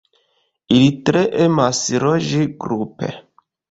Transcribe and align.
Ili 0.77 0.87
tre 1.11 1.23
emas 1.45 1.85
loĝi 2.07 2.45
grupe. 2.67 3.17